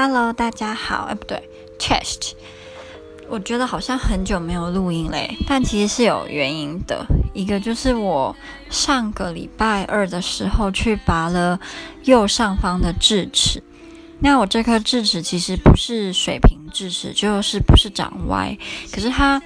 [0.00, 1.08] Hello，大家好。
[1.10, 1.42] 哎，不对
[1.76, 2.34] ，chest。
[3.28, 7.04] 我觉得好像很久没有录音嘞，但其实是有原因的。
[7.34, 8.36] 一个就是我
[8.70, 11.58] 上个礼拜二的时候去拔了
[12.04, 13.60] 右上方的智齿。
[14.20, 18.56] 那我这颗智齿其实不是水平智齿，就是不是长歪，
[18.92, 19.42] 可是它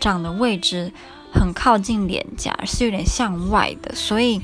[0.00, 0.90] 长的位置
[1.30, 4.40] 很靠近脸颊，是有点向外的，所以。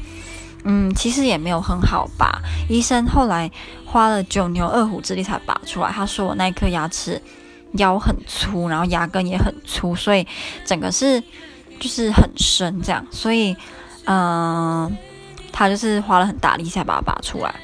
[0.69, 2.43] 嗯，其实也没有很好拔。
[2.69, 3.49] 医生后来
[3.85, 5.93] 花了九牛二虎之力才拔出来。
[5.93, 7.23] 他说我那颗牙齿
[7.75, 10.27] 腰很粗，然后牙根也很粗，所以
[10.65, 11.23] 整个是
[11.79, 13.07] 就是很深这样。
[13.13, 13.57] 所以，
[14.07, 14.97] 嗯、
[15.53, 17.55] 他就是花了很大力才把它拔出来。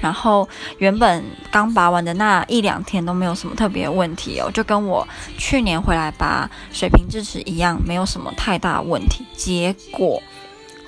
[0.00, 5.04] 然后原本刚拔完的那一两天都没有什么特别问题哦，就跟我
[5.36, 9.26] 去年回来拔水平智齿一样，没有什么太大问题。
[9.36, 10.22] 结果。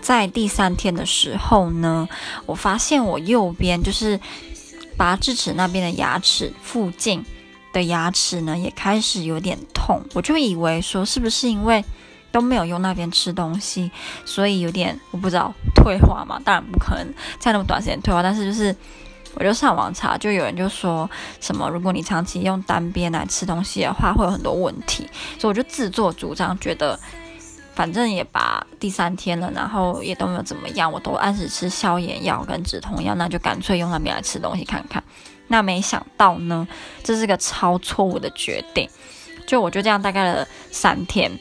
[0.00, 2.08] 在第三天的时候呢，
[2.46, 4.18] 我发现我右边就是
[4.96, 7.24] 拔智齿那边的牙齿附近
[7.72, 10.02] 的牙齿呢，也开始有点痛。
[10.14, 11.84] 我就以为说是不是因为
[12.32, 13.90] 都没有用那边吃东西，
[14.24, 16.40] 所以有点我不知道退化嘛？
[16.44, 17.06] 当然不可能
[17.38, 18.74] 在那么短时间退化，但是就是
[19.34, 21.08] 我就上网查，就有人就说
[21.40, 25.08] 什么，如果你长期用单边来吃东西的话，会有很多问题。
[25.38, 26.98] 所以我就自作主张，觉得。
[27.80, 35.02] 反正也把第三天了，然后也都没有怎么样，我都按时吃消炎药跟止痛药，那就干脆用那边来吃东西看看。
[35.48, 36.68] 那没想到呢，
[37.02, 38.86] 这是个超错误的决定。
[39.46, 41.32] 就我就这样大概了三天，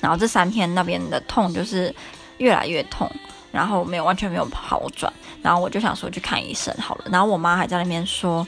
[0.00, 1.94] 然后这三天那边的痛就是
[2.38, 3.08] 越来越痛，
[3.52, 7.04] 然后没有完全没有好转，然后我就想说去看医生好了。
[7.12, 8.44] 然后我妈还在那边说。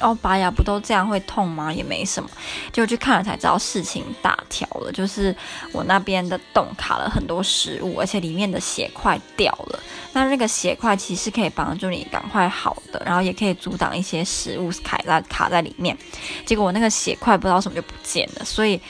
[0.00, 1.72] 哦，拔牙不都这样会痛吗？
[1.72, 2.28] 也没什么，
[2.72, 4.90] 就去看了才知道事情大条了。
[4.90, 5.34] 就是
[5.72, 9.78] 我那边的洞卡了很多食物，而且里面的血块掉了。
[10.12, 15.96] 那那个血块其实可以帮助你赶快好的，然后也可以阻挡一些食物卡在卡在里面。
[16.44, 18.80] 结果我那个血块不知道什么就不见了，所以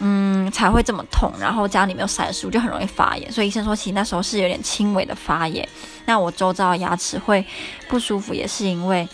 [0.00, 1.30] 嗯才会这么痛。
[1.38, 3.30] 然后家里没有塞书，就很容易发炎。
[3.30, 5.68] 所以医生说，其实那时候是有点轻微的发炎。
[6.06, 7.44] 那我周遭牙齿会
[7.86, 9.06] 不舒服，也是因为。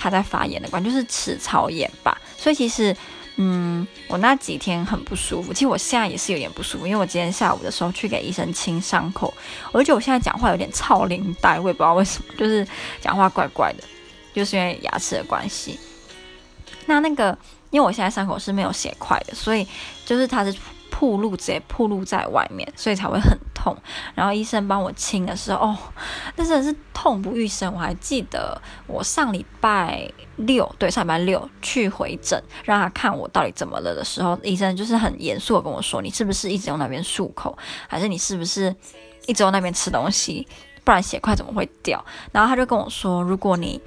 [0.00, 2.18] 他在发炎的关，就是齿槽炎吧。
[2.38, 2.96] 所以其实，
[3.36, 5.52] 嗯，我那几天很不舒服。
[5.52, 9.32] 其实我现在也是有点不舒服，因为我今天下午的时候去给医生清伤口，
[9.72, 12.66] 我就觉得我现在讲话有点超龄带，我也不知道为什么， 就是
[13.00, 13.84] 讲话怪怪的，
[14.32, 15.78] 就是因为牙齿的关系。
[16.86, 17.36] 那那个，
[17.70, 19.66] 因为我现在伤口是没有血块的，所以
[20.06, 20.54] 就是它是。
[20.90, 23.76] 暴露直接暴露在外面，所以才会很痛。
[24.14, 25.78] 然后医生帮我清的时候，哦，
[26.36, 27.72] 那真的是痛不欲生。
[27.72, 37.56] 我还记得我上礼拜六，对，上礼拜六去回诊，让他看我到底怎么了的时候，医生就是很严肃的跟我说：“你是不是一直用那边漱口，
[37.88, 38.74] 还是你是不是
[39.26, 40.46] 一直用那边吃东西？
[40.84, 43.80] 不然血块怎么会掉？”然后他就跟我说：“如果你……”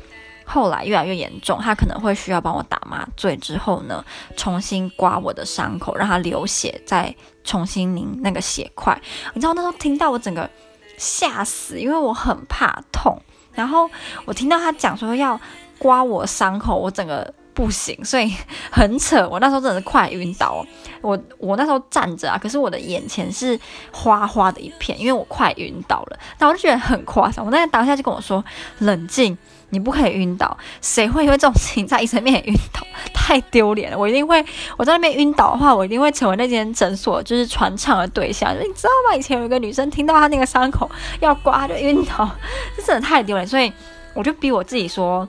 [0.45, 4.03] 后来越来越严重，他可能会需要帮我打麻醉，之后呢，
[4.35, 8.99] 重新刮我的伤口，让它流血，再重新拧那个血块。
[9.33, 10.49] 你知道那时候听到我整个
[10.97, 13.19] 吓死，因为我很怕痛。
[13.53, 13.89] 然后
[14.25, 15.39] 我听到他讲说要
[15.77, 18.33] 刮我伤口，我整个不行，所以
[18.71, 19.27] 很扯。
[19.29, 20.65] 我那时候真的是快晕倒。
[21.01, 23.59] 我我那时候站着啊，可是我的眼前是
[23.91, 26.19] 花花的一片，因为我快晕倒了。
[26.39, 27.45] 那我就觉得很夸张。
[27.45, 28.43] 我那个当下就跟我说
[28.79, 29.37] 冷静。
[29.73, 32.81] 你不可以晕倒，谁会因为这种事情在医生面前晕倒？
[33.15, 33.97] 太丢脸了！
[33.97, 34.45] 我一定会，
[34.77, 38.53] 我在那边晕倒的话，我一定会成为那间诊所就是传唱的对象。
[38.53, 39.15] 你知道吗？
[39.15, 40.89] 以前有一个女生听到她那个伤口
[41.21, 42.29] 要刮就晕倒，
[42.77, 43.47] 这真的太丢脸。
[43.47, 43.71] 所以
[44.13, 45.27] 我就逼我自己说，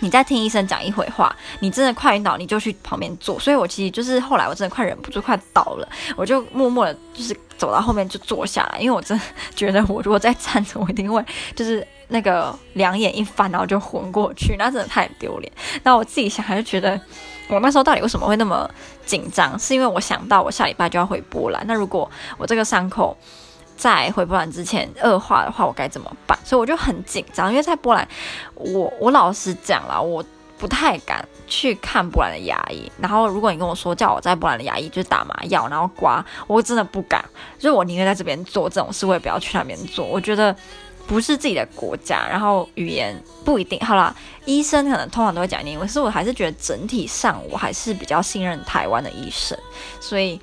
[0.00, 3.38] 你再听医生讲一回话，你真的快晕倒，你就去旁边坐。
[3.38, 11.86] 所以我其实就是后来我真的快忍不住快倒了，我就默默的就是走到后面就坐下来，因为我真的觉得我如果再站着，我一定会就是。
[12.10, 15.50] 那个两眼一翻，然后就昏过去，那真的太丢脸。
[15.82, 17.00] 那我自己想，还是觉得
[17.48, 18.68] 我那时候到底为什么会那么
[19.06, 19.58] 紧张？
[19.58, 23.16] 是因为我想到我下礼拜就要回波兰，那如果我这个伤口
[23.76, 26.38] 在回波兰之前恶化的话，我该怎么办？
[26.44, 27.50] 所以我就很紧张。
[27.50, 28.06] 因为在波兰，
[28.54, 30.24] 我我老实讲啦，我
[30.58, 32.90] 不太敢去看波兰的牙医。
[32.98, 37.24] 然后如果你跟我说叫我在波兰的牙医就是打麻药，然后刮，我真的不敢。
[37.58, 40.04] 就是我宁愿在这边做这种事，我也不要去那边做。
[40.04, 40.54] 我觉得。
[41.10, 43.76] 不是自己的国家，然后语言不一定。
[43.80, 44.14] 好啦，
[44.44, 49.58] 医生可能通常都会讲英文，可是我还是觉得整体上我还是比较信任台湾的医生，
[49.98, 50.40] 所以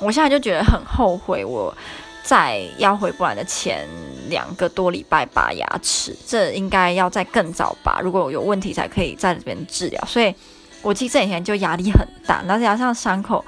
[0.00, 1.76] 我现在就觉得很后悔，我
[2.22, 3.86] 在要回波兰的前
[4.30, 10.02] 两个多礼拜拔牙齿，这应该要在更早拔，如果有问题才可以在这边治疗。
[10.06, 10.34] 所以
[10.80, 13.44] 我其实这几天就压力很大，然后加上伤口。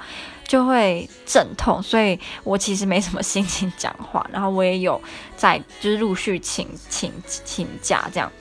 [0.47, 4.25] 就会阵痛，所以我其实没什么心情讲话。
[4.31, 5.01] 然后我也有
[5.35, 8.31] 在，就是陆续请请请假这样。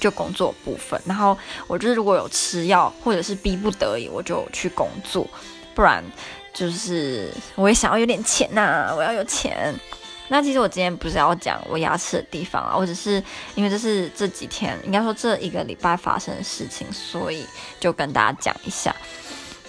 [0.00, 1.00] 就工作部分。
[1.04, 1.36] 然后
[1.66, 5.26] 我就是如果有吃药或者是逼不得已，我就去工作，
[5.74, 6.04] 不然
[6.54, 9.74] 就是我也想要有点钱呐、我要有钱。
[10.28, 13.20] 那其实我今天不是要讲我牙齿的地方啊，我只是
[13.56, 17.44] 因为这是这几天应该说这一个礼拜发生的事情，所以
[17.80, 18.94] 就跟大家讲一下。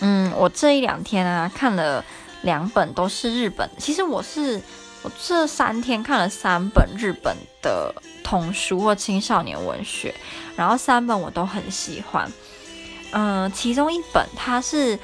[0.01, 2.03] 嗯，我这一两天啊看了
[2.41, 4.61] 两本都是日本，其实我是
[5.01, 7.93] 我这三天看了三本日本的
[8.23, 10.13] 童书或青少年文学，
[10.55, 12.31] 然后三本我都很喜欢。
[13.11, 14.97] 嗯，其中一本它是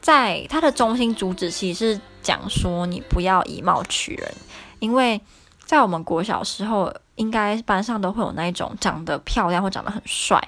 [0.00, 4.34] 在它的中心主旨其实是讲说你不要以貌取人。
[4.80, 5.20] 因为
[5.64, 10.42] 在我们国小时候，应该班上都会有那一种长得漂亮或长得很帅，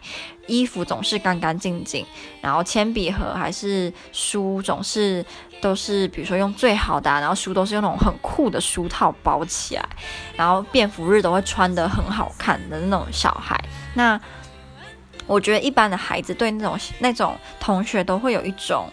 [0.46, 2.06] 衣服总是干干净净，
[2.40, 5.22] 然后铅笔盒还是书总是
[5.60, 9.86] 都是，比如说用最好的啊，然后书都是用那种很酷的书套包起来，
[10.34, 13.62] 然后便服日都会穿得很好看的那种小孩。
[13.92, 14.18] 那
[15.26, 18.88] 我觉得一般的孩子对那种那种同学都会有一种，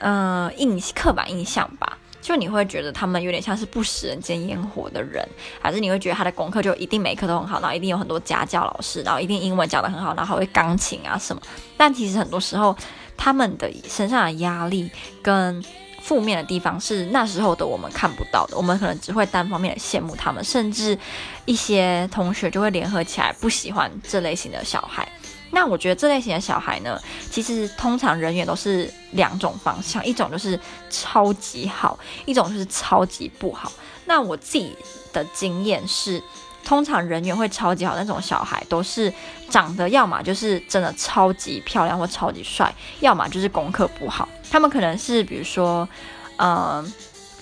[0.00, 1.96] 嗯、印刻板印象吧。
[2.24, 5.22] 就你会觉得他们有点像是不食人间烟火的人，
[5.60, 11.42] 还是你会觉得他的功课就一定每一科都很好，然后一定有很多家教老师，然后一定英文讲得很好，然后还会钢琴啊什么？
[11.76, 12.74] 但其实很多时候，
[13.14, 14.90] 他们的身上的压力
[15.22, 15.62] 跟
[16.00, 20.98] 负面的地方是那时候的我们看不到的，我们可能只会单方面的羡慕他们，甚至
[21.44, 25.06] 一些同学就会联合起来不喜欢这类型的小孩。
[25.54, 30.58] 那我觉得这类型的小孩呢，其实通常人缘都是两种方向，一种就是
[30.90, 31.96] 超级好，
[32.26, 33.70] 一种就是超级不好。
[34.04, 34.76] 那我自己
[35.12, 36.20] 的经验是，
[36.64, 39.10] 通常人缘会超级好那种小孩，都是
[39.48, 44.28] 长得要么就是真的超级漂亮或超级帅，要么就是功课不好。
[44.50, 45.88] 他们可能是比如说，
[46.36, 46.92] 嗯、呃，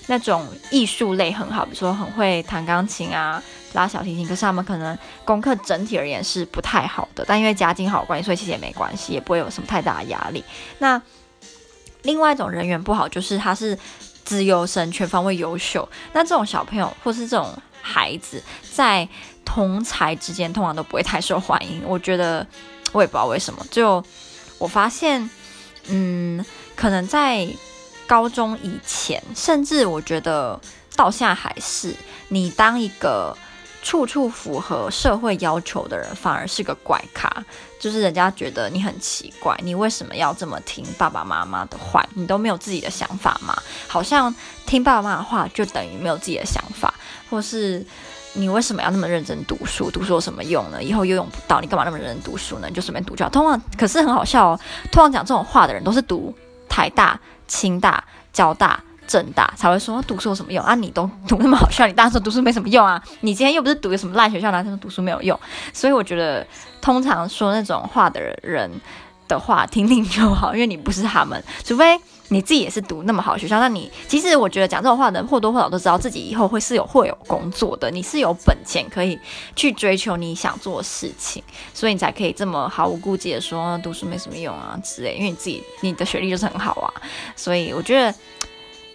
[0.05, 3.41] 那种艺术类很好，比如说很会弹钢琴啊。
[3.73, 10.43] 拉小提琴，可是他们可能功课整体而言是不太好的，但因为家境好关系，所以其实也没关系，也不会有什么太大的压力。
[10.79, 11.01] 那
[12.03, 13.77] 另外一种人缘不好，就是他是
[14.23, 15.87] 资优生，全方位优秀。
[16.11, 18.43] 那这种小朋友或是这种孩子，
[18.73, 19.07] 在
[19.45, 21.81] 同才之间通常都不会太受欢迎。
[21.85, 22.45] 我觉得
[22.91, 24.03] 我也不知道为什么，就
[24.57, 25.29] 我发现，
[25.87, 26.45] 嗯，
[26.75, 27.47] 可能在
[28.05, 30.59] 高中以前，甚至我觉得
[30.95, 31.95] 到现在还是，
[32.27, 33.35] 你当一个。
[33.83, 37.29] 处处符合社会要求的人，反而是个怪咖，
[37.77, 42.03] 就是人家觉得你很奇怪，你为什么要这么听爸爸妈妈的话？
[42.15, 43.55] 你都没有自己的想法吗？
[43.87, 44.33] 好像
[44.65, 46.93] 听爸爸妈妈的话就等于没有自己的想法，
[47.29, 47.85] 或是
[48.31, 49.91] 你为什么要那么认真读书？
[49.91, 50.81] 读书有什么用呢？
[50.81, 52.67] 以后又用不到，你干嘛那么认真读书呢？
[52.69, 53.29] 你就随便读就好。
[53.29, 54.59] 通常可是很好笑哦，
[54.91, 56.33] 通常讲这种话的人都是读
[56.69, 58.01] 台大、清大、
[58.31, 58.81] 交大。
[59.13, 60.73] 正大才会说读书有什么用啊？
[60.73, 62.99] 你都读那么好学校，你当时说读书没什么用啊？
[63.21, 65.39] 你今天又不是读个什么烂学校，男生说读书没有用。
[65.71, 66.43] 所以我觉得，
[66.81, 68.71] 通常说那种话的人
[69.27, 71.39] 的话听听就好，因为你不是他们。
[71.63, 71.95] 除非
[72.29, 79.19] 你自己也是读那么好学校，那你其实我觉得讲这种话的人或多或少都知道自己以后会是有会有工作的，你是有本钱可以
[79.55, 85.13] 去追求你想做的事情，所以你才可以这么毫无顾忌的说读书没什么用啊之类。
[85.13, 86.89] 因为你自己你的学历就是很好啊，
[87.35, 88.11] 所以我觉得。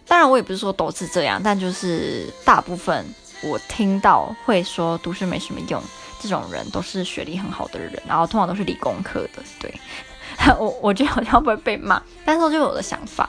[0.09, 3.07] 当然，我也不是说都是这样，但就是大部分
[3.43, 5.81] 我听到会说读书没什么用
[6.19, 9.43] 这种人，都是学历很好的人，然后通常都是理工科的。
[9.61, 9.73] 对，
[10.59, 13.29] 我我觉得好像不会被骂，但是就是我的想法。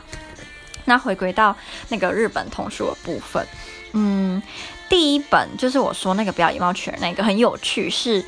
[0.85, 1.55] 那回归到
[1.89, 3.45] 那个日本童书的部分，
[3.91, 4.41] 嗯，
[4.87, 8.25] 第一本就是我说那个不要以貌取人那个很有趣，是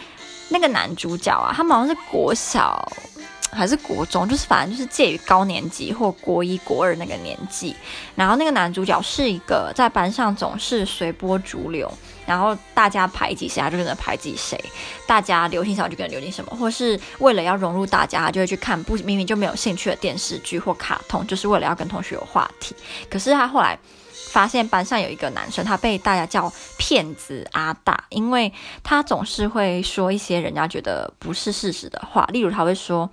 [0.50, 2.88] 那个男主角啊，他们好像是国小。
[3.51, 7.75] 还是国中，就是反正就是介于高年级或国一、国二那个年纪。
[8.15, 11.91] 然后那个男主角是一个在班上总是随波逐流，
[12.25, 14.58] 然后大家排挤谁，他就跟着排挤谁；
[15.05, 22.74] 大家流行什么就跟着流行什么，或是为了要融入大家，他就会去看不明明就没有兴趣的电视剧或卡通，就是为了要跟同学有话题。
[23.10, 23.77] 可是他后来
[24.31, 33.10] 发现班上有一个男生，他被大家叫骗子阿大，因为他总是会说一些人家觉得不是事实的话，例如他会说。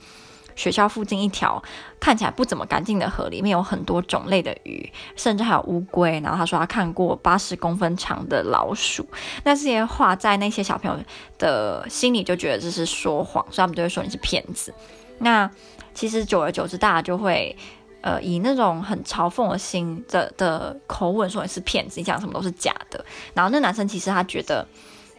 [0.58, 1.62] 学校附近一条
[2.00, 6.18] 看起来不怎么干净的河，里面有很多种类的鱼，甚至还有乌龟。
[6.20, 9.06] 然后他说他看过八十公分长的老鼠。
[9.44, 10.98] 那这些话在那些小朋友
[11.38, 14.74] 的心里就觉得这是说谎，所以他们就会说你是骗子。
[15.20, 15.48] 那
[15.94, 17.56] 其实久而久之，大家就会
[18.00, 23.04] 呃以那种很嘲讽的心的的口吻说你是骗子，你讲什么都是假的。
[23.32, 24.66] 然后那男生其实他觉得。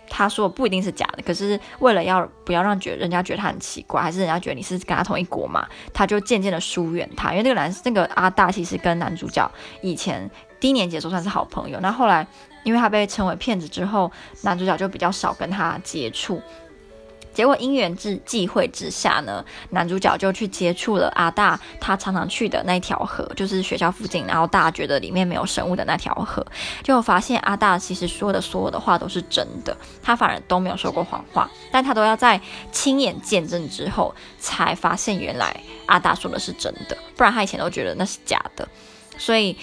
[0.09, 7.31] 他说不一定是假的，可是为了要不要让觉人家觉得他很奇怪，还是人家觉得你是跟他同一国嘛，他就渐渐的疏远他。
[7.31, 9.49] 因为那个男那个阿大其实跟男主角
[9.81, 12.25] 以前低年级的时候算是好朋友，那后来
[12.63, 14.11] 因为他被称为骗子之后，
[14.41, 16.41] 男主角就比较少跟他接触。
[17.39, 26.45] 结果因缘之际会之下呢，男主角就去接触了阿大他常常去的那条河，就是学校附近，然后大家觉得里面没有生物的那条河，
[26.83, 32.41] 就发现阿大其实说的所有的话都是真的，他反而都没有说过谎话，但他都要在
[32.73, 35.55] 亲眼见证之后才发现原来
[35.85, 38.67] 阿大说的是真的，不然他以前都觉得那是假的，
[39.17, 39.55] 所以。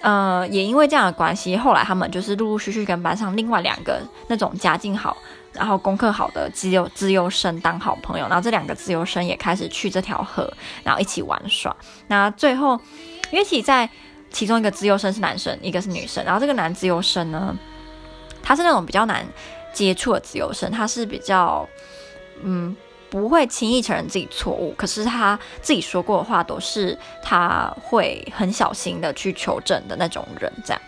[0.00, 5.16] 呃，也因为这样的关系，后来他们就是陆陆续续跟班上另外两个那种家境好，
[5.52, 10.52] 然后功课好的资优资优生当好朋友，然后这两个资优生也开始去这条河，
[10.84, 11.74] 然后一起玩耍。
[12.06, 12.80] 那最后，
[13.30, 13.88] 因为其在
[14.30, 17.56] 其中一个资优生是男生，一个是女生，然后这个男资优生呢，
[18.42, 19.26] 他是那种比较难
[19.72, 21.68] 接触的资优生，他是比较
[22.42, 22.76] 嗯。
[23.10, 30.52] 不会轻易承认自己错误，可是他自己说过的话都是他会很小心的去求证的那种人。
[30.62, 30.82] 这样，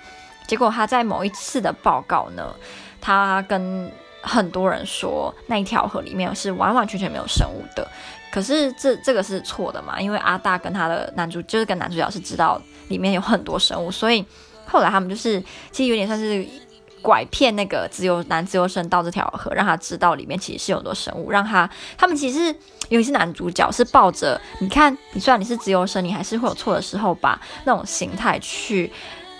[0.46, 2.54] 结果他在某一次的报告呢，
[3.00, 3.90] 他跟
[4.22, 7.86] 很多人说那一条河里面是完完全全没有生物的。
[8.32, 10.00] 可是这这个是错的嘛？
[10.00, 14.24] 因为阿大跟他的男主就是跟男主角是知道里面有很多生物，所以
[14.66, 16.46] 后来他们就是其实有点算是。
[17.02, 22.54] 拐骗那个自由男自由生到这条河，让他知道里面其实是有很多生物，让他他们其实
[22.90, 28.92] 尤其是男主角是抱着你看，你虽然你是自由生，你还是会有错的时候吧那种心态去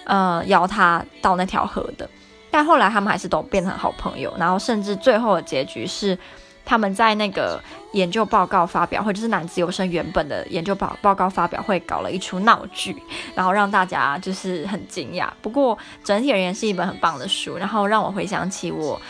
[0.05, 2.09] 呃邀他到那条河的，
[2.51, 6.19] 但后来他们还是都变成好朋友，然后甚至最后的结局是。
[6.63, 7.61] 他们在那个
[7.95, 12.95] 研究报告发表会，就是男自由生原本的研究报报告发表会，搞了一出闹剧，
[13.35, 15.29] 然后让大家就是很惊讶。
[15.43, 19.01] 不过整体而言是一本很棒的书，然后让我回想起我，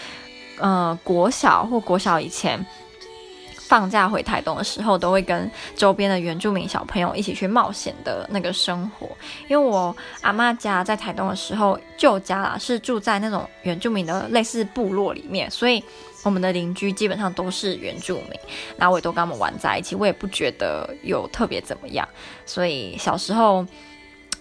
[0.58, 2.64] 呃，国小或国小以前。
[3.70, 9.08] 放假回台东的时候，都会跟周边的原住民小朋友一起去冒险的那个生活。
[9.46, 15.80] 因为我阿妈家在台东的时候，旧家啦是住在那种原住民的类似部落里面，所以
[16.24, 18.32] 我们的邻居基本上都是原住民，
[18.76, 22.08] 然后我也都跟他们玩在一起，我也不觉得有特别怎么样。
[22.44, 23.64] 所以小时候。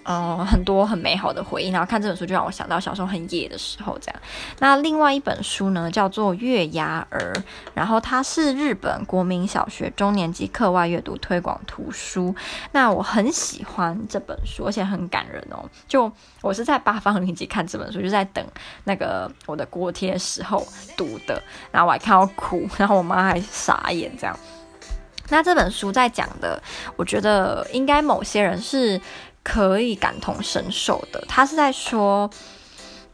[0.05, 4.21] 嗯，很多很美好的回忆，然后看这本书就让我想到小时候很野的时候，这样。
[4.57, 7.31] 那另外一本书呢，叫做《月牙儿》，
[7.75, 12.33] 然后它是日本国民小学中年级课外阅读推广图书。
[12.71, 15.63] 那我很喜欢这本书，而且很感人哦。
[15.87, 18.43] 就我是在八方云集看这本书，就在等
[18.85, 20.65] 那个我的锅贴时候
[20.97, 21.39] 读的，
[21.71, 24.35] 然后我还看到哭，然后我妈还傻眼这样。
[25.31, 26.59] 那这本书在讲的，
[26.95, 28.99] 我觉得应该某些人是。
[29.51, 32.29] 可以感同身受的，他是在说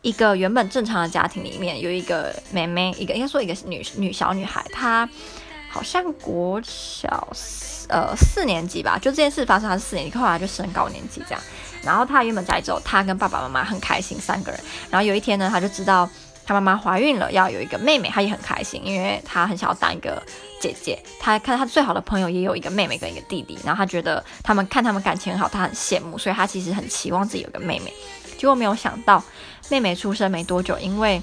[0.02, 5.10] 一个原本正常的家庭里面有一个妹妹，一个应该说一个女女小女孩，她
[5.70, 7.28] 好像国小
[7.88, 11.42] 呃四年级吧，就这件事发生她是四年级，后来就升高年级这样。
[11.82, 16.10] 然后她原本家里只有她跟爸爸妈妈很开心三个人，然后有一天呢，她就知道。
[16.48, 20.22] 他妈妈怀孕了，要有一个妹妹，她也很开心，因为她很想要当一个
[20.60, 21.02] 姐姐。
[21.20, 27.94] 她看她最好的朋友也有一个妹妹跟一个弟弟，然后她觉得他们看他们感情很好，她很羡慕，所以她其实很期望自己有个妹妹。
[28.38, 29.24] 结果没有想到，
[29.70, 31.22] 妹妹出生没多久，因为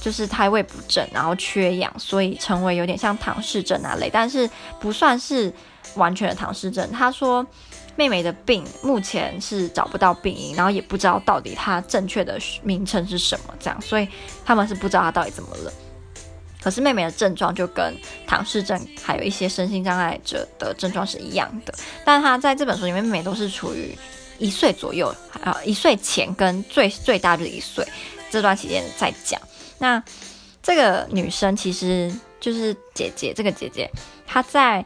[0.00, 4.48] 就是胎位不正，然后缺氧，所以成为有点像唐氏症那类，但是
[4.80, 5.52] 不算是
[5.94, 6.90] 完全的唐氏症。
[6.92, 7.46] 她说。
[7.96, 14.06] 妹妹的病目前是找不到病因，然后也不知道到底她正确的名称是什么，这样，所以
[14.44, 15.72] 他们是不知道她到底怎么了。
[16.62, 17.96] 可是妹妹的症状就跟
[18.26, 21.74] 唐氏症还有一些身心障碍者的症状是一样的，
[22.04, 23.96] 但她在这本书里面，妹妹都是处于
[24.38, 27.86] 一岁左右，啊，一岁前跟最最大就是一岁
[28.30, 29.40] 这段期间在讲。
[29.78, 30.02] 那
[30.62, 33.90] 这个女生其实就是姐姐，这个姐姐
[34.26, 34.84] 她在。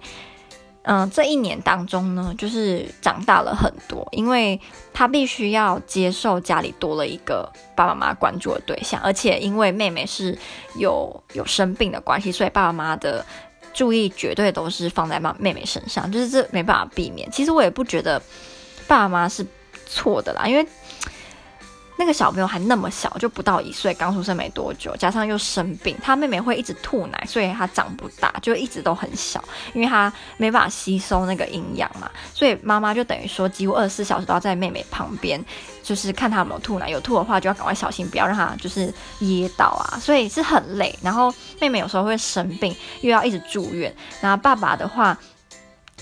[0.82, 4.60] 嗯，这一年当中呢，就是长大了很多，因为
[4.92, 10.36] 他必须要接受家里多了一个爸爸妈妈关注的对象，而且因为妹妹是
[10.76, 13.24] 有有生病的关系，所以爸爸妈妈的
[13.72, 17.30] 注意绝对都是放在妈妹妹身上，就是这没办法避免。
[17.30, 18.20] 其实我也不觉得
[18.88, 19.46] 爸妈是
[19.86, 20.66] 错的啦，因为。
[21.96, 35.44] 那个小朋友还那么小，就不到一岁，刚出生没多久，加上又生病，他妹妹会一直吐奶，所以他长不大，就一直都很小，因为他没办法吸收那个营养嘛，所以妈妈就等于说几乎二十四小时都要在妹妹旁边，
[35.82, 40.99] 就是看她有没有吐奶，有吐的话就要赶快小心，不要让她就是噎到啊，所以是很累。
[41.02, 45.16] 然后妹妹有时候会生病，又要一直住院，然后爸爸的话。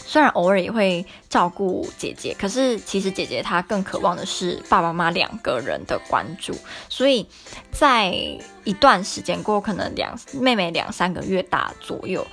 [0.04, 6.52] 虽然偶尔也会照顾姐姐，可是其实姐姐她更渴望的是爸爸妈妈两个人的关注。
[6.88, 7.26] 所以
[7.70, 8.12] 在
[8.64, 12.26] 一段时间过，可能两妹妹两三个月大左右，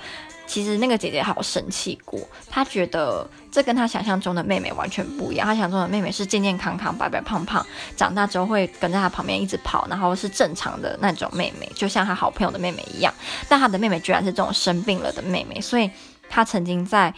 [0.46, 2.18] 其实那个姐姐好生气过，
[2.50, 5.46] 她觉得这跟她想象中的妹妹完全不一样。
[5.46, 7.64] 她想象中的妹妹是健健康康、白白胖胖，
[7.96, 13.12] 长大之后会跟在她旁边一直跑，然后是正常的那种妹妹，就像她好朋友的妹妹一样。
[13.48, 15.90] 但她的妹妹居然是这种生病了的妹妹，所以
[16.28, 17.12] 他曾经在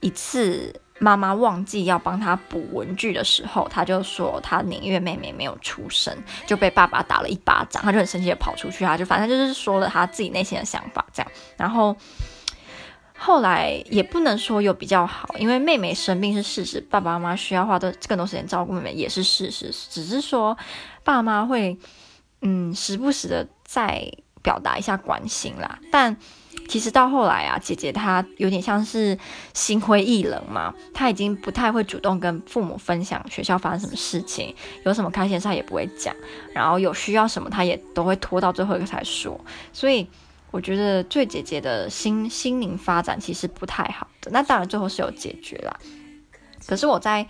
[0.00, 7.82] 一次妈妈忘记要帮他补文具的时候，他就说他宁愿妹妹没有出生，就被爸爸打了一巴掌。
[7.82, 11.96] 他就很生气的跑出去，他就反正就是说了他自己内心的想法，这样，然后。
[13.18, 19.72] 后来也不能说有比较好，因为妹妹生病是事实，爸爸妈妈需要花的更多时间照顾妹妹也是事实。
[19.88, 20.54] 只是说
[21.02, 21.78] 爸妈会，
[22.42, 24.06] 嗯，时不时的再
[24.42, 25.78] 表达一下关心啦。
[25.90, 26.14] 但
[26.68, 29.18] 其实到后来啊，姐姐她有点像是
[29.54, 34.54] 心灰意冷嘛，她已经不太会主动跟父母分享学校发生什么事情，
[34.84, 36.14] 有什么开心事也不会讲，
[36.52, 39.40] 然后有需要什么她也都会拖到最后一个才说，
[39.72, 40.06] 所以。
[40.52, 45.76] 我觉得最姐姐的心心灵发展其实不太好的，那当然最后是有解决啦。
[46.66, 47.26] 可是我在。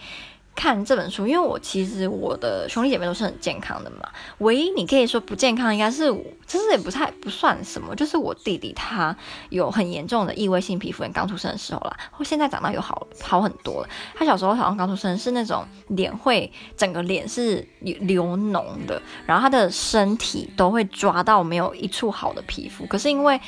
[0.57, 4.09] 看这本书，因为我其实我的兄弟姐妹都是很健康的嘛，
[4.39, 6.11] 唯一你可以说不健康，应该是，
[6.47, 9.15] 其实也不太不算什么，就是我弟弟他
[9.51, 13.89] 有很严重的异位性皮肤炎，刚出生的时候啦，或现在长大有好好很多了。
[14.15, 22.87] 他小时候好像刚出生是那种脸会整个脸是流脓的，然后他的身体都会抓到没有一处好的皮肤。
[22.87, 23.39] 可是因为，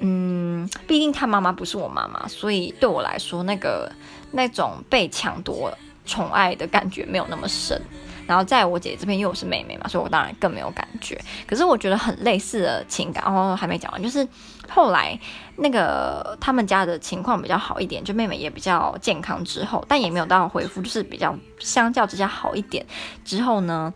[0.00, 3.90] 嗯，毕竟他妈妈不是我妈妈，所以对我来说，那个
[4.32, 5.72] 那种被抢夺。
[6.04, 7.80] 宠爱的感觉没有那么深，
[8.26, 11.20] 然后在我姐姐这边，因为我是妹妹嘛，所以我当然更没有感觉。
[11.46, 14.26] 可是我觉得很类似的情感，哦，还没讲完，就是
[14.68, 15.18] 后来
[15.56, 22.84] 那个他们家的情况比较好一点，就妹妹也比较健康之后，但也没有到恢复，就是比较相较之下好一点
[23.24, 23.92] 之后呢。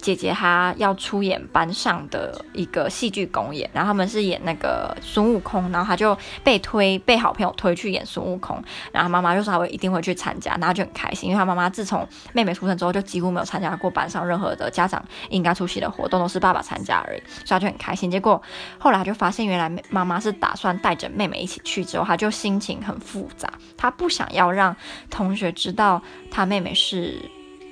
[0.00, 18.10] 姐姐她要出演班上的一个戏剧公演，然后他们是演那个孙悟空，然后她就被推被好朋友推去演孙悟空，然后妈妈就说她会一定会去参加，然后就很开心，因为她妈妈自从妹妹出生之后就几乎没有参加过班上任何的家长应该出席的活动，都是爸爸参加而已，所以她就很开心。
[18.10, 18.40] 结果
[18.78, 24.74] 后来她就发现，原来妈妈是打算带着妹妹一起去，之后她就心情很复杂，她不想要让
[25.10, 27.20] 同学知道她妹妹是。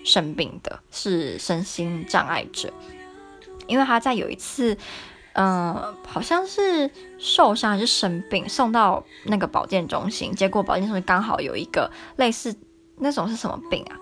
[0.05, 2.73] 生病的是身心障碍者，
[3.67, 4.77] 因为他在有一次，
[5.35, 12.57] 嗯、好像是受伤还是生病，送到那个保健中心，结果保健中心刚好有一个类似
[12.99, 13.97] 那种是什么病啊？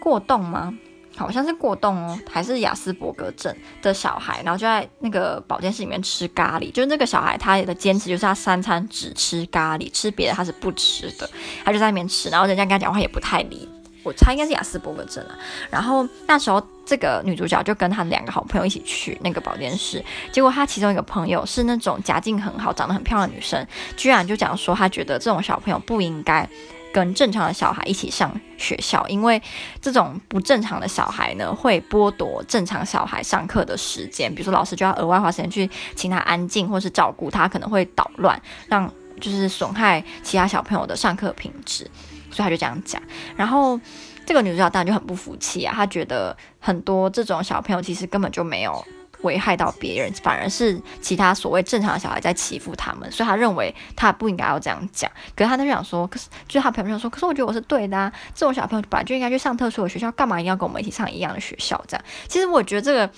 [0.00, 0.72] 过动吗？
[1.16, 11.28] 好像是过动哦，还是亚斯伯格症的小孩，然后就在那个保健室里面吃咖喱，就是那个小孩他的坚持就是他三餐只吃咖喱，吃别的他是不吃的，
[11.64, 13.68] 他就在那边吃，然后人家跟他讲话也不太理。
[14.04, 15.36] 我猜应该是亚斯伯格症啊，
[15.70, 26.48] 然后那时候这个女主角就跟她两个好朋友一起去那个保健室，结果她其中一个朋友是那种家境很好、长得很漂亮的女生，居然就讲说她觉得这种小朋友不应该
[26.90, 29.42] 跟正常的小孩一起上学校，因为
[29.82, 41.86] 这种不正常的小孩呢会剥夺正常小孩上课的时间，比如说老师就要额外花时间去请他安静或是照顾他，可能会捣乱，让就是损害其他小朋友的上课品质。
[42.30, 43.02] 所以他就这样讲，
[43.36, 43.80] 然后
[44.26, 48.84] 这个女主角当然就很不服气啊，她觉得很多这种小朋友其实根本就没有
[49.22, 55.10] 危害到别人，反而是其他所谓正常的小孩在欺负他们，所以他认为他不应该要这样讲。
[55.34, 61.82] 可是他就想说，可是就是他朋友说，可是我觉得我是对的啊，这种小朋友本来就应该去上特殊的学校，干嘛一定要跟我们一起上一样的学校？
[61.88, 63.10] 这样其实我觉得这个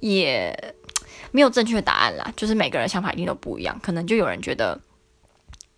[0.00, 0.74] 也
[1.32, 4.80] 没有正确的答案啦，就是每个人想法一定都不一样，可能就有人觉得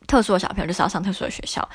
[0.06, 1.68] 特殊的小朋友就是要上特殊的学校。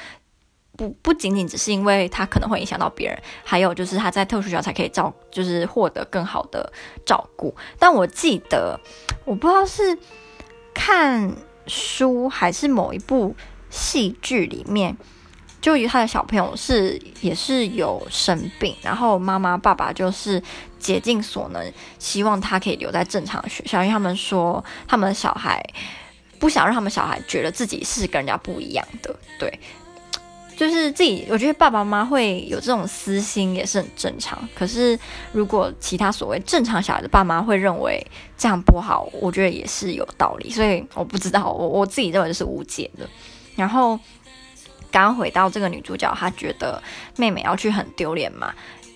[0.81, 6.73] 不不仅仅只是因为他可能会影响到别人，还有就是他在特殊学校才可以照，就是获得更好的
[7.05, 7.55] 照顾。
[7.77, 8.79] 但我记得，
[9.23, 9.95] 我不知道是
[10.73, 11.31] 看
[11.67, 13.35] 书还是某一部
[13.69, 14.97] 戏剧里面，
[15.61, 20.41] 就于他的小朋友是也是有生病，然后妈妈爸爸就是
[20.79, 25.63] 竭尽所能，希望他可以留在正常的学校，因为他们说他们的小孩
[26.39, 29.59] 不想让他们小孩觉得自己是跟人家不一样的，对。
[30.61, 34.37] 就是自己，我觉得爸爸妈妈会有这种私心也是很正常。
[34.53, 34.95] 可是
[35.31, 37.99] 如果其他所谓正常小孩的爸妈会认为
[38.37, 40.51] 这样不好，我觉得也是有道理。
[40.51, 43.09] 所以我不知道，我我自己认为是无解的。
[43.55, 43.99] 然后
[44.91, 46.79] 刚刚回到这个女主角，她觉得
[47.17, 48.53] 妹妹要去很丢脸嘛，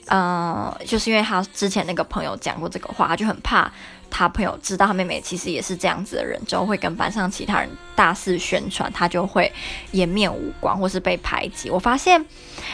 [0.10, 3.73] 嗯、就是因为她之前那个朋友讲过这个话，她就很怕。
[4.10, 9.52] 他朋友知道他妹妹其实也是这样子的人，之后会跟班上其他人大肆宣传，他就会
[9.91, 11.70] 颜面无光或是被排挤。
[11.70, 12.26] 我发现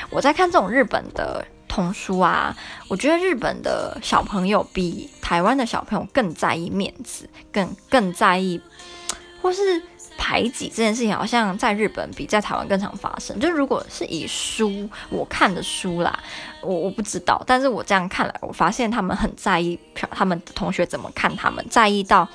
[0.10, 2.56] 我在看这种日本的童书啊，
[2.90, 8.62] 我觉得日本的小朋友比台湾的小朋友更在意面子，更更在意，
[9.42, 9.82] 或是
[10.32, 13.38] 排挤这件事情好像在日本比在台湾更常发生。
[13.38, 16.18] 就如果是以书我看的书啦，
[16.62, 22.26] 我我不知道，但是我这样看来，我发现他们很在意他们的同学怎么看他们，在意到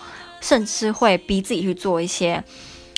[0.42, 2.44] 甚至会逼自己去做一些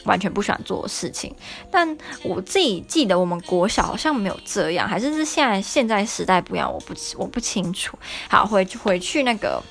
[0.02, 1.32] 完全不喜欢做的事情。
[1.70, 7.96] 但我自己记得我们国小好像没有这样，还是是现在现在时代不一样，我不我不清楚。
[8.28, 9.62] 好，回回去那个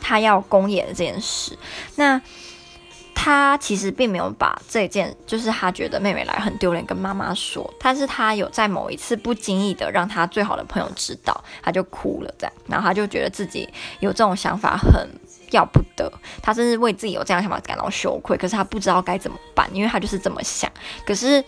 [0.00, 1.56] 他要公演这件事，
[1.94, 2.20] 那。
[3.14, 7.72] 他其实并没有把这件，就是他觉得妹妹来很丢脸，跟妈妈说。
[7.78, 13.68] 但是他有在某一次不经意的让他最好的朋友知道，他就哭了，这样，然后他就觉得自己
[14.00, 15.08] 有这种想法很
[15.50, 16.10] 要不得，
[16.42, 18.36] 他甚至为自己有这样想法感到羞愧。
[18.36, 20.70] 可是他不知道该怎么办，因为他就是这么想。
[21.06, 21.44] 可是，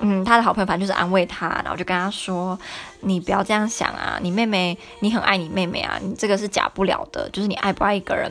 [0.00, 2.58] 嗯，他的好朋友反正就是安慰他，然后就跟他说
[3.00, 8.30] ：“你不要这样想啊，你妹妹，你很爱你妹妹啊，你这个是假不了的，就是你爱不爱一个人。”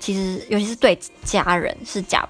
[0.00, 2.26] 其实，尤其是对家人是假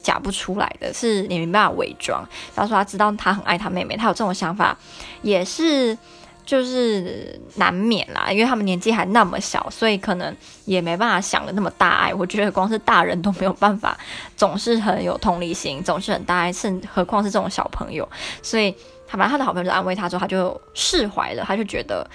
[0.00, 2.24] 假不出来的，是你没办法伪装。
[2.54, 4.78] 他说他知道他很爱他妹妹，他有这种想法，
[5.22, 5.98] 也是
[6.46, 12.14] 就是难免啦，因为他们年纪还那么小，所以可能也没办法想的那么大爱。
[12.14, 13.98] 我觉得光是大人都没有办法，
[14.36, 18.08] 总是很有同理心，总是很大爱，甚何况是这种小朋友。
[18.40, 18.72] 所以
[19.08, 22.08] 他把他的好朋友就安慰他之后，他就释怀了，他就觉得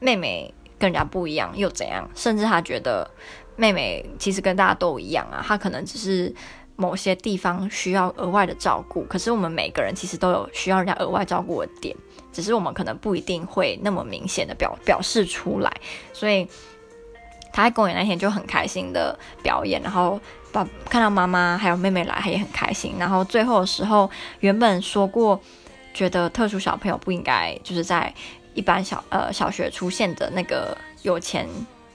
[0.00, 3.08] 妹妹跟人家不一样又怎样，甚至他觉得。
[3.60, 6.34] 妹妹其实跟大家都一样啊，她可能只是
[6.76, 11.94] 某些地方需要额外的照顾，可是我们每个人其实都有需要人家额外照顾的点，
[12.32, 15.70] 只是我们可能不一定会那么明显的表表示出来。
[16.14, 16.48] 所以
[17.52, 20.18] 她在公演那天就很开心的表演，然后
[20.50, 22.94] 把看到妈妈还有妹妹来，她也很开心。
[22.98, 25.38] 然后最后的时候，原本说过
[25.92, 28.10] 觉得特殊小朋友不应该就是在
[28.54, 31.46] 一般小呃小学出现的那个有钱。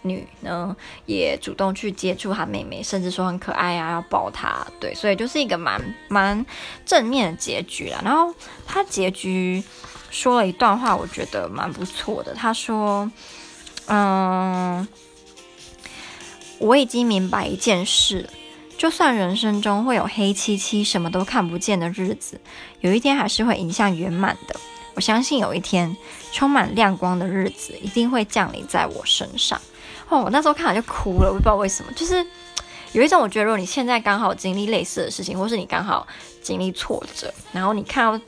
[0.08, 4.66] 女呢也主动去接触她妹妹，甚至说很可爱啊，要抱她。
[4.80, 6.46] 对，所以就是一个蛮蛮
[6.86, 8.00] 正面的结局啦。
[8.04, 8.34] 然后
[8.66, 9.64] 他结局
[10.10, 12.34] 说了一段话，我觉得蛮不错的。
[12.34, 13.12] 他说
[13.88, 14.88] ：“嗯，
[16.60, 18.30] 我已经明白一件事，
[18.78, 22.40] 就算人生中会有黑漆漆、什么都看不见的日子，
[22.80, 24.56] 有一天还是会迎向圆满的。
[24.94, 25.98] 我相信有一天
[26.32, 29.60] 充满亮光的日子一定会降临在我身上。”
[30.10, 32.26] 哦，我那时候看了就哭了，我不知道为什么，就是
[32.92, 36.06] 有一种我觉得，如果你现在刚好经历类似的事情，或是你刚好
[36.42, 38.26] 经历挫折，然后你看到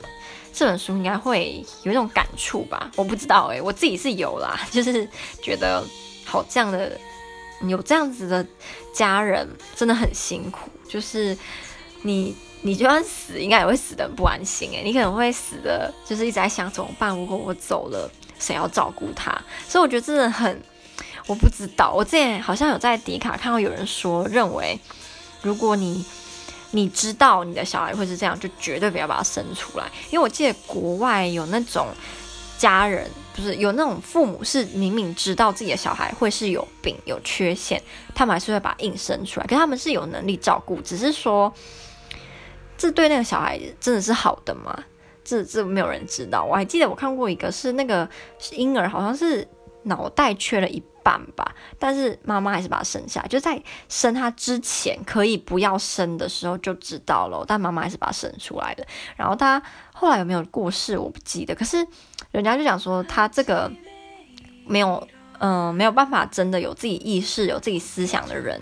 [0.52, 2.90] 这本书，应该会有一种感触吧？
[2.96, 5.08] 我不知道诶、我自己是有啦， 就是
[5.40, 5.84] 觉得
[6.24, 6.90] 好这样的
[7.66, 8.44] 有这样子的
[8.92, 11.36] 家人真的很辛苦，就是
[12.02, 17.16] 你你就算死，应该也会死得很不安心诶、你可能会死的，就是一直在想怎么办？
[17.16, 18.10] 如果我走了，
[18.40, 19.30] 谁要照顾他？
[19.68, 20.60] 所以我觉得真的很。
[21.28, 24.80] 我不知道，我之前好像有在迪卡看到有人说，认为
[25.42, 26.02] 如果你
[26.70, 29.84] 你知道你的小孩会是这样，就绝对不要把他生出来。
[30.10, 31.88] 因为我记得国外有那种
[32.56, 37.78] 家人，不是有那种父母是明明知道自己的小孩会是有病有缺陷，
[38.14, 39.46] 他们还是会把硬生出来。
[39.46, 41.52] 可他们是有能力照顾，只是说
[42.78, 44.82] 这对那个小孩真的是好的吗？
[45.22, 46.42] 这这没有人知道。
[46.42, 48.08] 我还记得我看过一个是那个
[48.52, 49.46] 婴儿，好像是
[49.82, 50.82] 脑袋缺了一。
[51.36, 58.84] 吧，但是妈妈还是把他生下来，就在生他之前可以不要生的时候就知道了，但妈妈还是把他生出来了。
[59.16, 61.54] 然后他后来有没有过世，我不记得。
[61.54, 61.86] 可是
[62.32, 63.70] 人家就讲说，他这个
[64.66, 65.06] 没有，
[65.38, 68.60] 嗯、没有办法真的有自己意识、有自己思想的人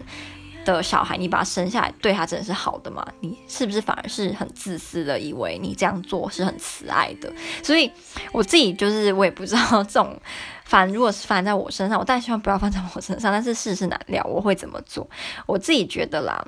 [0.75, 3.07] 的小孩，你把他生下来，对他真的是好的吗？
[3.21, 7.33] 你是不是反而是很自私的，以为你这样做是很慈爱的？
[7.63, 7.91] 所以
[8.33, 10.21] 我自己就是我也不知道这种。
[10.65, 13.31] 反如果是发生在我身上，我当然希望不要发生在我身上。
[13.31, 15.09] 但是世事难料，我会怎么做？
[15.47, 16.45] 我自己觉得啦，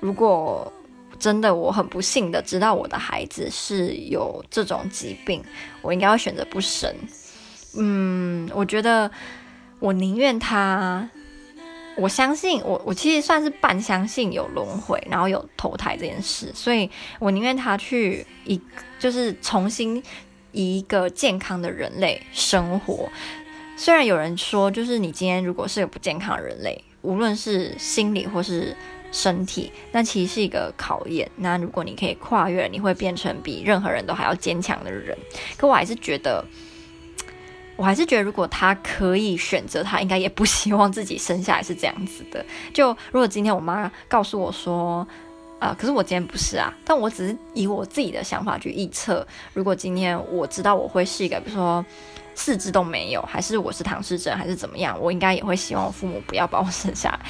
[0.00, 0.70] 如果
[1.18, 5.42] 真的我很不幸的知道我的孩子是有这种疾病，
[5.80, 6.94] 我应该会选择不生。
[7.78, 9.10] 嗯，我觉得
[9.80, 11.08] 我宁愿他，
[11.98, 18.60] 我相信我，我其实算是半相信有轮回，然后有投胎这件事，所以我宁愿他去一
[18.98, 20.02] 就是重新。
[20.50, 23.06] 以一个健康的人类生活，
[23.76, 28.74] 虽然有人说，就是你今天如果是个不健康的人类，无论是心理或是
[29.12, 31.30] 身体，那其实是一个考验。
[31.36, 35.16] 那如果你可以跨越，你会变成比任何人都还要坚强的人。
[35.58, 36.42] 可我还是觉得，
[37.78, 42.44] 我还是觉得，如果他可以选择，他应该也不希望自己生下来是这样子的。
[42.74, 45.06] 就如果今天我妈告诉我说，
[45.60, 51.86] 啊、呃，可是我今天不是啊，但我只是以我自己的想法去预测，如果今天我知道我会是一个，比如说
[52.34, 57.20] 四肢都没有，还是我是唐氏症，还是怎么样，我应该也会希望我父母不要把我生下来。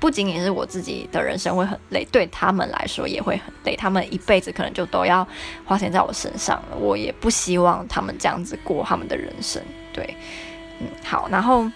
[0.00, 3.76] 不仅仅是我自己的人生会很累，对他们来说也会很累。
[3.76, 5.26] 他们一辈子可能就都要
[5.64, 9.62] 花钱在我身上了，我也不希望他们这样子过他们的人生。
[9.92, 10.16] 对，
[10.80, 11.70] 嗯，好，然后。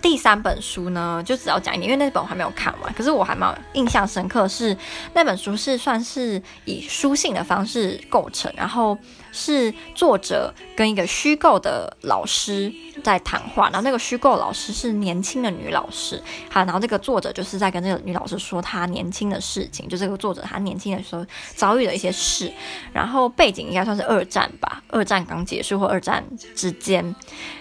[0.00, 2.90] 第三本书呢，就只要讲一点，因为那本我还没有看完。
[2.94, 4.74] 可是我还蛮印象深刻，是
[5.12, 8.96] 那本书是算是以书信的方式构成，然后
[9.32, 12.70] 是作者跟一个虚构的老师
[13.02, 22.52] 在谈话，然后那个虚构老师是年轻的女老师，好，然后这个作者就是在跟这个女老师说她年轻的事情，就这个作者她年轻的时候遭遇的一些事，
[22.92, 26.22] 然后背景应该算是二战吧，二战刚结束或二战
[26.54, 27.14] 之间。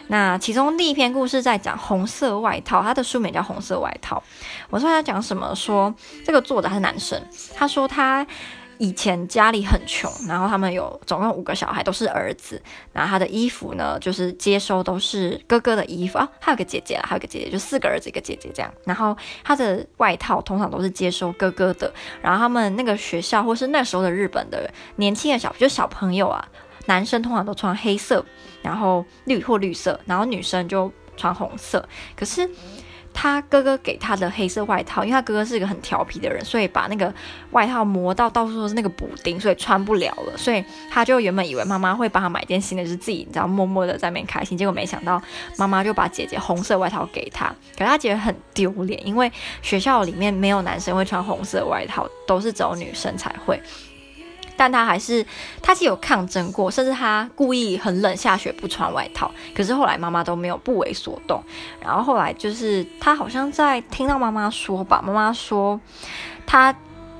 [0.08, 4.18] 那其中第一篇故事在讲红色外套，他的书名叫《红色外套》。
[4.70, 5.56] 我说他讲什么？
[5.62, 5.94] 说
[6.26, 7.22] 这个作者他是男生，
[7.56, 8.26] 他说他
[8.82, 12.60] 以前家里很穷，然后他们有总共五个小孩，都是儿子。
[12.92, 18.74] 然后他的衣服呢，就是接收都是哥哥的衣服啊，还有个姐姐，还有个姐姐，就四个儿子一个姐姐这样。
[18.84, 21.94] 然后他的外套通常都是接收哥哥的。
[22.24, 26.44] 然后他们那个学校或是那时候的日本的年轻的小，就小朋友啊。
[26.88, 28.26] 男生通常都穿黑色，
[28.64, 31.88] 然后绿或绿色，然后女生就穿红色。
[32.16, 32.50] 可是
[33.14, 37.14] 他哥哥给他的黑色外套，因为他哥哥是一个很调皮的人，所以把那个
[37.52, 40.38] 外套磨到到处都是那个补丁，所以穿不了了。
[40.38, 44.58] 所以他就原本以为妈妈会帮他买件新的，就是自己你知道默默的在那边开心。
[44.58, 45.22] 结果没想到
[45.58, 47.48] 妈妈就把姐姐红色外套给他，
[47.78, 53.62] 可是他觉得很丢脸，因为学校里面没有男生会穿红色外套，都是只有女生才会。
[54.56, 55.26] 但他还是，
[55.62, 59.32] 他是有抗争过，甚至他故意很冷下雪不穿外套。
[59.56, 61.44] 可是后来妈妈都没有不为所动。
[61.82, 65.80] 然后后来就是他好像在听到妈妈说吧，妈妈说
[66.46, 66.76] 他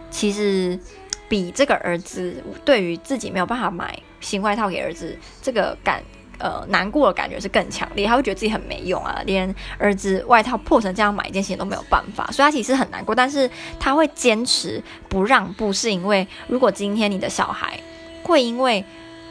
[0.10, 0.80] 其实
[1.28, 6.04] 比这个儿子对于自己没有办法买新外套给儿子这个感。
[6.42, 13.50] 呃，难过的感觉是更强烈，他会觉得自己很没用啊，连儿子外套破成这样买一件新都没有办法，所以他其实很难过，但是
[13.80, 17.80] 他会坚持不让步，是因为如果今天你的小孩
[18.24, 18.84] 会因为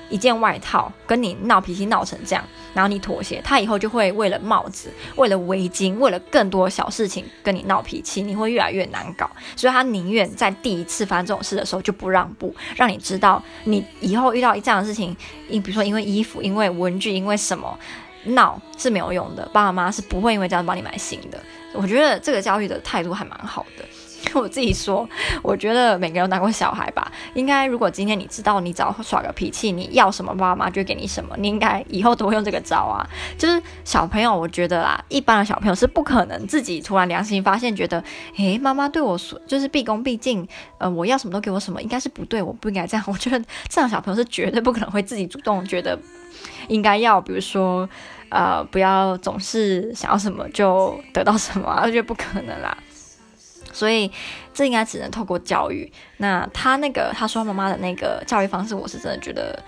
[0.08, 2.44] 一件外套跟你闹脾气闹成这样。
[2.74, 9.28] 然后你妥协，他以后就会为了帽子、为了围巾、为了更多小事情跟你闹脾气，你会越来越难搞。
[9.56, 15.16] 所以他宁愿在第一次发生这种事的时候就不让步，让你知道你以后遇到这样的事情，
[15.48, 17.78] 你比如说因为衣服、因为文具、因为什么
[18.24, 21.40] 闹是没有用的，爸爸妈妈是不会因为这样帮你买新的。
[21.72, 23.84] 我觉得这个教育的态度还蛮好的。
[24.34, 25.08] 我自己说，
[25.42, 27.10] 我觉得每个人都当过小孩吧。
[27.34, 31.34] 应该，如果今天你知道你只要耍个脾气，你要什么，爸爸妈妈就给你什么。
[31.38, 33.06] 你应该以后都会用这个招啊。
[33.38, 38.02] 就是小朋友，我觉得啦，一般的小朋友是不可能自己突然良心发现，觉得，
[38.36, 40.46] 诶，妈妈对我说就是毕恭毕敬，
[40.78, 43.04] 呃，我要什么都给我什么，应该是不对，我不应该这样。
[43.08, 45.98] 我觉得这样小朋友是绝对不可能会自己主动觉得
[46.68, 47.88] 应该要，比如说，
[48.28, 52.76] 呃，不要总是想要什么就得到什么，我觉得不可能啦。
[53.72, 54.10] 所以
[54.52, 55.90] 这应该只能透过教育。
[56.18, 59.62] 那他那个他说妈妈的那个教育方式，我是真的觉得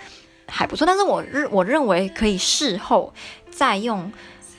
[0.49, 0.87] 还不错。
[0.87, 3.13] 但是我认我认为可以事后
[3.51, 4.13] 再用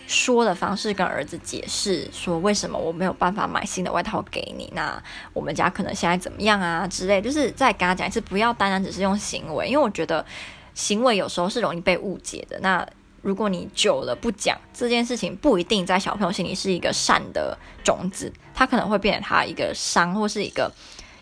[0.05, 4.71] 说的方式跟儿子解释，说为什么我没有办法买新的外套给你。
[4.75, 5.01] 那
[5.33, 10.23] 我们家可能现在怎么样啊之类，就是再跟他讲一次，不要单单只是用行为，因为我觉得
[10.73, 12.59] 行为有时候是容易被误解的。
[12.59, 12.85] 那
[13.23, 20.69] 如果你久了不讲这件事情，不一定在小朋友心里是一个善的种子，它可能会变成他一个伤或是一个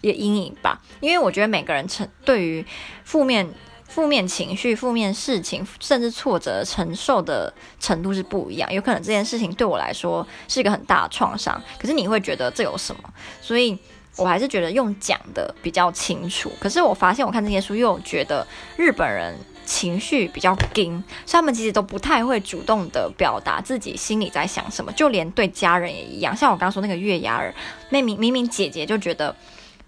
[0.02, 0.82] 一个阴影吧。
[1.00, 2.66] 因为我觉得每个人承对于
[3.04, 3.48] 负面
[3.88, 8.74] 负面情绪、负面事情，甚至挫折承受的程度是不一样。
[8.74, 13.14] 有可能这件事情对我来说是一个很大的创伤，可是你会觉得这有什么？
[13.42, 13.78] 所以
[14.18, 16.52] 我还是觉得用讲的比较清楚。
[16.60, 19.38] 可是我发现我看这些书，又觉得日本人。
[19.66, 26.36] 情绪比较硬，所以他们其实都不太会主动的表达自己心里在想什么，就连对家人也一样。
[26.36, 27.54] 像我刚刚说那个月牙儿，
[27.90, 29.36] 那明明明姐姐就觉得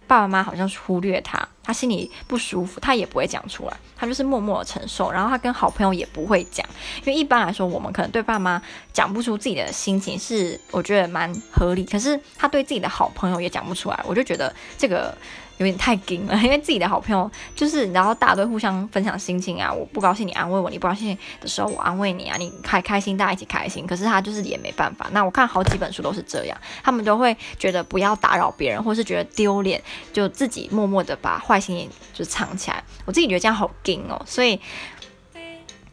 [0.08, 5.12] 爸爸妈妈好像忽略她，她心里不舒服，她也不会讲出来，她就是默默的承受。
[5.12, 6.66] 然后她跟好朋友也不会讲，
[7.06, 11.84] 因为一般来说我们可能对爸妈讲不出自己的心情，是我觉得蛮合理。
[11.86, 15.16] 可是她对自己的好朋友也讲不出来，我就觉得这个。
[15.58, 19.72] 有点太紧了， 因为自己的好朋友就是，然后大家都互相分享心情啊。
[19.72, 22.36] 我不高兴，你安慰我；你不高兴的时候，我安慰你啊。
[22.38, 23.86] 你开开心，大家一起开心。
[23.86, 25.08] 可是他就是也没办法。
[25.12, 32.84] 那我看好几本书都是这样，他们都会觉得不要打扰别人，或是觉得丢脸，就自己默默的把坏心就藏起来。
[33.06, 34.22] 我自己觉得这样好紧哦。
[34.26, 34.60] 所以，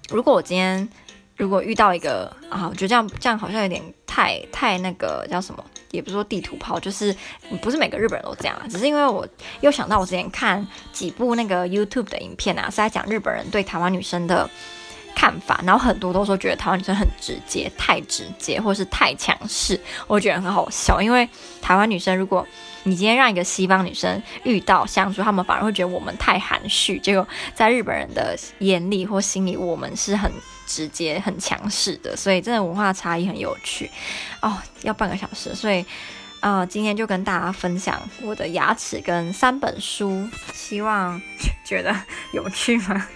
[0.08, 0.88] 如果我今天
[1.36, 5.64] 如果遇到一个啊，我觉得这样这样好像有点太太那个叫什么？
[5.90, 7.14] 也不是说地图炮，就是
[7.60, 8.66] 不是每个日本人都这样啊。
[8.68, 9.26] 只是因为我
[9.60, 14.48] 又想到我之前看几部那个 YouTube 的影片啊，是在讲日本人对台湾女生的
[15.14, 19.78] 看法，然后很多都说觉得台湾女生很直接，太直接，或是太强势。
[20.06, 21.28] 我觉得很好笑，因为
[21.60, 22.46] 台湾女生，如果
[22.84, 26.98] 你今天让一个西方女生遇到相处，他们反而会觉得我们太含蓄。
[27.00, 30.32] 结果在日本人的眼里或心里，我们是很
[30.70, 32.16] 直接、很强势的。
[32.16, 33.90] 所以真的文化差异很有趣
[34.40, 34.56] 哦。
[34.82, 35.84] 要半个小时，所以
[36.40, 41.20] 呃，今天就跟大家分享我的牙齿跟三本书，希望
[41.66, 41.94] 觉得
[42.32, 43.06] 有趣吗？